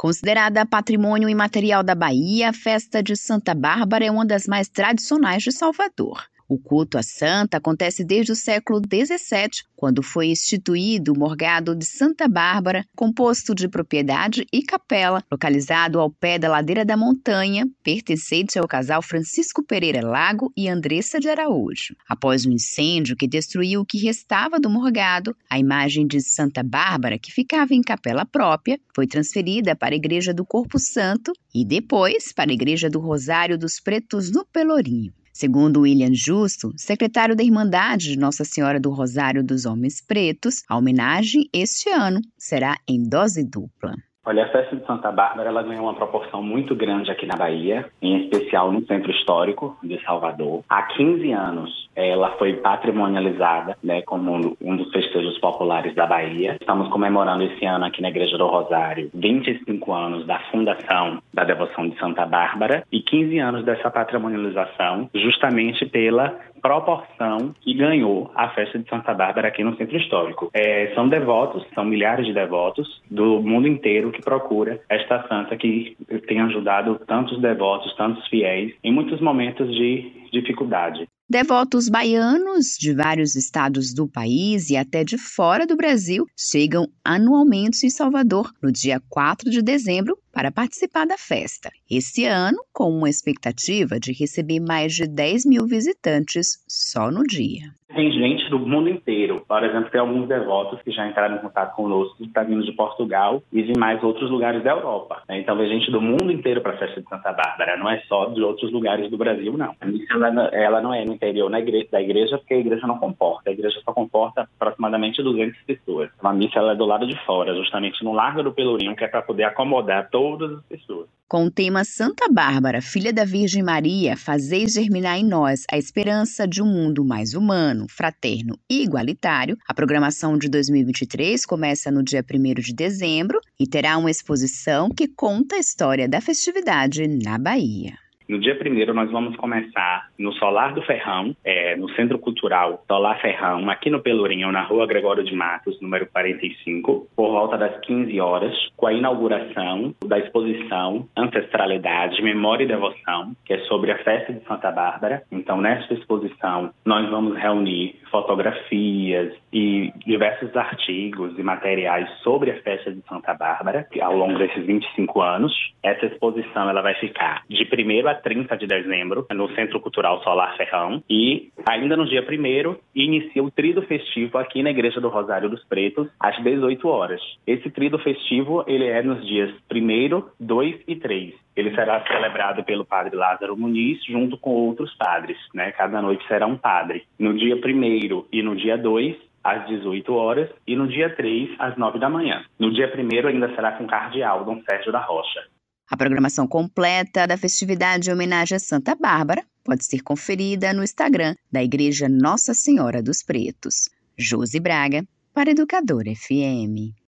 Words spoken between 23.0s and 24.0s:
que destruiu o que